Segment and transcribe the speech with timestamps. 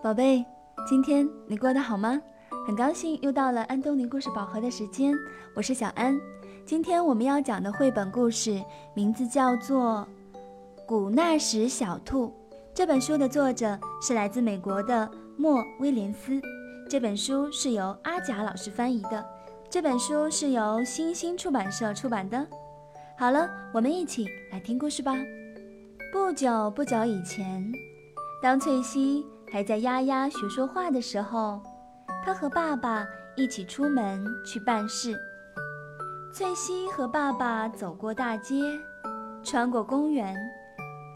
[0.00, 0.44] 宝贝，
[0.86, 2.22] 今天你过得好吗？
[2.64, 5.12] 很高兴又到了安东尼故事宝盒的时间，
[5.56, 6.16] 我是小安。
[6.64, 8.62] 今天我们要讲的绘本故事
[8.94, 10.06] 名字叫做
[10.86, 12.26] 《古纳什小兔》。
[12.72, 16.40] 这本书的作者是来自美国的莫威廉斯。
[16.88, 19.26] 这本书是由阿贾老师翻译的。
[19.68, 22.46] 这本书是由新星出版社出版的。
[23.18, 25.16] 好了，我们一起来听故事吧。
[26.12, 27.68] 不久不久以前，
[28.40, 29.26] 当翠西。
[29.50, 31.62] 还在丫丫学说话的时候，
[32.24, 35.16] 他和爸爸一起出门去办事。
[36.32, 38.62] 翠西和爸爸走过大街，
[39.42, 40.36] 穿过公园，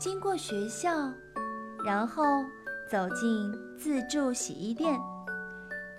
[0.01, 0.91] 经过学校，
[1.85, 2.25] 然后
[2.91, 4.99] 走进自助洗衣店。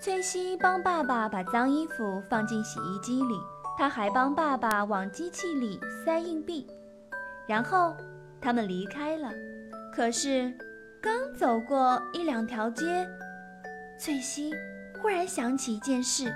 [0.00, 3.38] 翠西帮爸爸把脏衣服放进洗衣机里，
[3.78, 6.66] 他还帮爸爸往机器里塞硬币。
[7.46, 7.94] 然后
[8.40, 9.30] 他们离开了。
[9.94, 10.52] 可是。
[11.04, 13.06] 刚走过一两条街，
[14.00, 14.54] 翠西
[15.02, 16.34] 忽然想起一件事。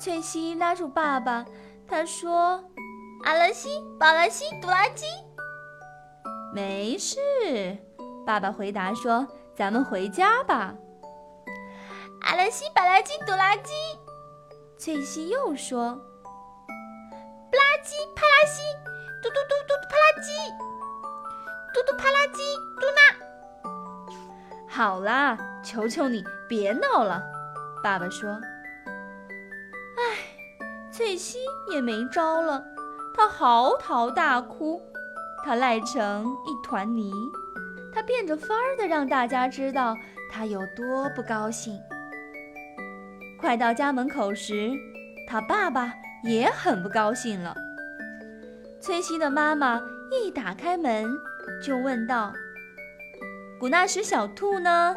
[0.00, 1.44] 翠西拉住爸爸，
[1.86, 2.64] 他说
[3.24, 3.68] ：“阿拉西、
[4.00, 5.04] 宝拉西、杜拉基，
[6.54, 7.18] 没事。”
[8.24, 10.74] 爸爸回答说：“咱们回家吧。”
[12.24, 13.74] 阿拉西、宝拉基、杜拉基，
[14.78, 15.92] 翠西又说
[17.52, 18.62] ：“布拉基、帕拉西，
[19.22, 20.32] 嘟嘟嘟嘟嘟帕拉基，
[21.74, 22.42] 嘟嘟帕拉基，
[22.80, 23.18] 嘟那。”
[24.78, 27.20] 好啦，求求你别闹了，
[27.82, 28.30] 爸爸说。
[28.30, 30.18] 唉，
[30.92, 31.38] 翠西
[31.72, 32.64] 也没招了，
[33.12, 34.80] 她嚎啕大哭，
[35.44, 37.12] 她赖成一团泥，
[37.92, 39.96] 她变着法儿的让大家知道
[40.30, 41.76] 她有多不高兴。
[43.40, 44.70] 快到家门口时，
[45.28, 47.52] 她爸爸也很不高兴了。
[48.80, 51.04] 翠西的妈妈一打开门
[51.60, 52.32] 就问道。
[53.58, 54.94] 古纳什小兔呢？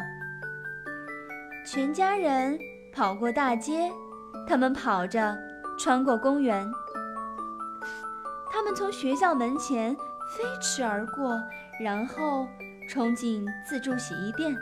[1.66, 2.56] 全家人
[2.94, 3.90] 跑过大街，
[4.46, 5.36] 他们跑着
[5.76, 6.64] 穿过公园，
[8.52, 11.36] 他们从学校门前飞驰而过，
[11.80, 12.46] 然后
[12.88, 14.56] 冲进自助洗衣店。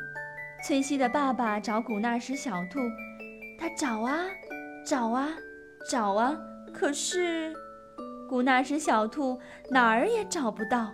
[0.65, 2.79] 崔西的爸爸找古纳什小兔，
[3.59, 4.17] 他找啊
[4.83, 5.29] 找啊
[5.91, 6.35] 找啊，
[6.73, 7.53] 可是
[8.27, 9.39] 古纳什小兔
[9.71, 10.91] 哪儿也找不到，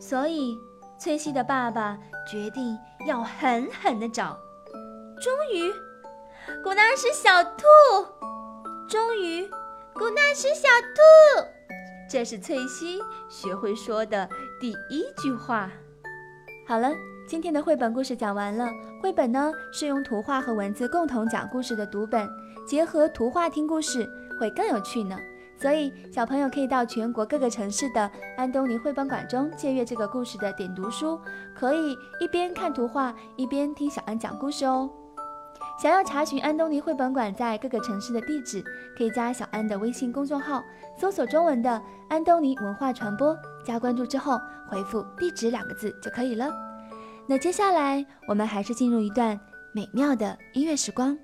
[0.00, 0.56] 所以。
[0.98, 4.38] 崔西的爸爸决定要狠狠地找，
[5.20, 5.70] 终于，
[6.64, 7.64] 古纳什小兔，
[8.88, 9.46] 终于，
[9.92, 11.48] 古纳什小兔，
[12.10, 12.98] 这是崔西
[13.28, 14.26] 学会说的
[14.58, 15.70] 第一句话。
[16.66, 16.90] 好了，
[17.28, 18.70] 今天的绘本故事讲完了。
[19.02, 22.26] 绘本呢是用图画和文字共同讲故事的读本，
[22.66, 24.08] 结合图画听故事
[24.40, 25.18] 会更有趣呢。
[25.58, 31.18] 所以，小朋友可以到全国各个城市的安东尼绘本馆中借阅这个故事的点读书，
[31.54, 34.90] 可以一边看图画一边听小安讲故事哦。
[35.82, 38.62] 想要查询安东尼绘本馆在各个城市的地址，
[38.96, 40.62] 可以加小安的微信公众号，
[40.98, 44.38] 搜索中文的“安东尼文化传播”，加关注之后
[44.68, 46.50] 回复“地址”两个字就可以了。
[47.26, 49.38] 那接下来，我们还是进入一段
[49.72, 51.16] 美妙的音乐时光。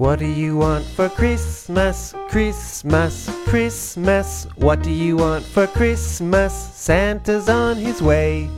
[0.00, 2.14] What do you want for Christmas?
[2.30, 4.46] Christmas, Christmas.
[4.56, 6.54] What do you want for Christmas?
[6.54, 8.48] Santa's on his way.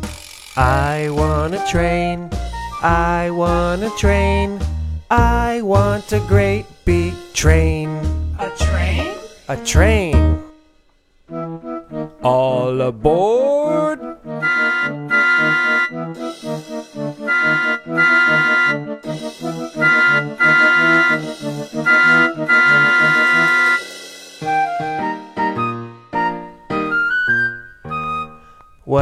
[0.56, 2.30] I want a train.
[2.80, 4.60] I want a train.
[5.10, 7.88] I want a great big train.
[8.38, 9.12] A train?
[9.48, 10.44] A train.
[12.22, 14.11] All aboard!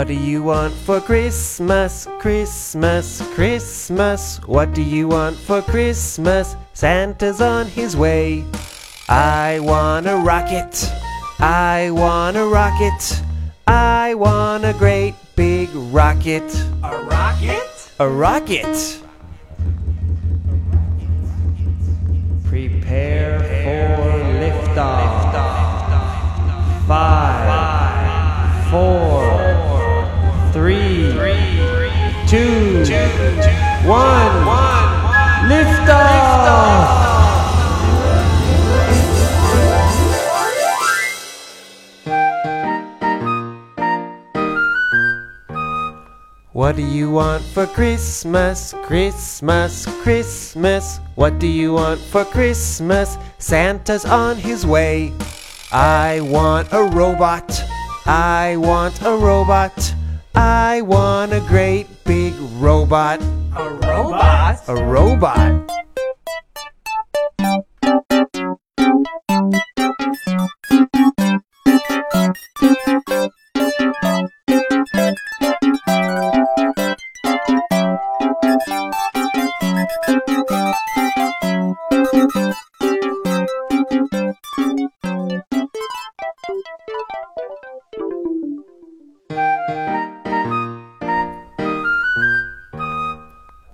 [0.00, 2.08] What do you want for Christmas?
[2.20, 4.40] Christmas, Christmas.
[4.46, 6.56] What do you want for Christmas?
[6.72, 8.46] Santa's on his way.
[9.10, 10.90] I want a rocket.
[11.38, 13.22] I want a rocket.
[13.66, 16.50] I want a great big rocket.
[16.82, 17.92] A rocket?
[17.98, 19.02] A rocket.
[22.46, 25.29] Prepare for liftoff.
[33.90, 37.00] One, lift off!
[46.52, 48.74] What do you want for Christmas?
[48.84, 51.00] Christmas, Christmas.
[51.16, 53.18] What do you want for Christmas?
[53.38, 55.12] Santa's on his way.
[55.72, 57.64] I want a robot.
[58.06, 59.94] I want a robot.
[60.34, 63.20] I want a great big robot.
[63.56, 64.62] A robot?
[64.68, 65.79] A robot.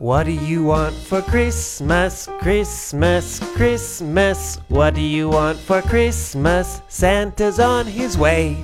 [0.07, 2.29] What do you want for Christmas?
[2.39, 4.61] Christmas, Christmas.
[4.69, 6.81] What do you want for Christmas?
[6.87, 8.57] Santa's on his way.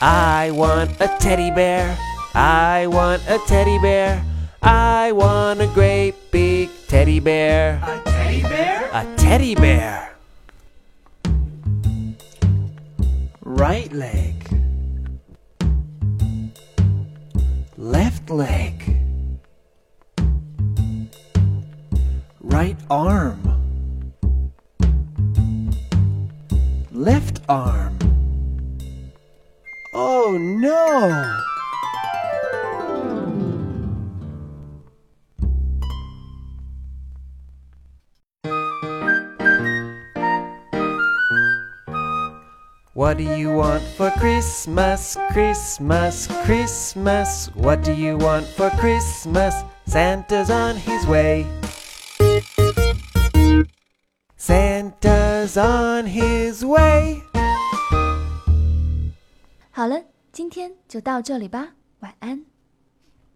[0.00, 1.94] I want a teddy bear.
[2.32, 4.24] I want a teddy bear.
[4.62, 7.78] I want a great big teddy bear.
[7.84, 8.90] A teddy bear?
[8.94, 10.16] A teddy bear.
[13.42, 14.34] Right leg.
[17.76, 18.89] Left leg.
[22.60, 23.40] Right arm.
[26.92, 27.96] Left arm.
[29.94, 31.40] Oh no!
[42.92, 45.16] What do you want for Christmas?
[45.30, 47.46] Christmas, Christmas.
[47.54, 49.54] What do you want for Christmas?
[49.86, 51.46] Santa's on his way.
[54.50, 57.22] Santa's on his way.
[59.70, 60.02] 好了，
[60.32, 61.68] 今天就到这里吧，
[62.00, 62.44] 晚安。